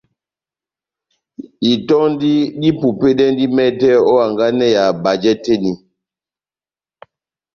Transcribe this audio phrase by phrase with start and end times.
[1.71, 5.71] Itɔndi dipupedɛndi mɛtɛ ó hanganɛ ya bajɛ tɛ́h eni.